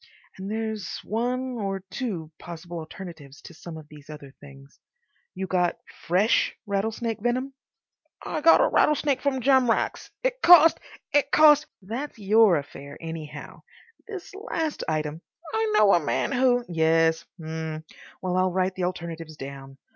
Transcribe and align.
And 0.39 0.49
there's 0.49 0.99
one 1.03 1.59
or 1.59 1.81
two 1.91 2.31
possible 2.39 2.79
alternatives 2.79 3.39
to 3.43 3.53
some 3.53 3.77
of 3.77 3.87
these 3.87 4.09
other 4.09 4.33
things. 4.39 4.79
You 5.35 5.45
got 5.45 5.77
FRESH 6.07 6.55
rattlesnake 6.65 7.21
venom." 7.21 7.53
"I 8.25 8.41
got 8.41 8.61
a 8.61 8.67
rattlesnake 8.67 9.21
from 9.21 9.41
Jamrach's. 9.41 10.09
It 10.23 10.41
cost—it 10.41 11.29
cost—" 11.29 11.67
"That's 11.83 12.17
your 12.17 12.55
affair, 12.57 12.97
anyhow. 12.99 13.61
This 14.07 14.33
last 14.33 14.83
item—" 14.89 15.21
"I 15.53 15.71
know 15.77 15.93
a 15.93 15.99
man 16.03 16.31
who—" 16.31 16.65
"Yes. 16.67 17.23
H'm. 17.39 17.85
Well, 18.23 18.37
I'll 18.37 18.51
write 18.51 18.73
the 18.73 18.85
alternatives 18.85 19.37
down. 19.37 19.77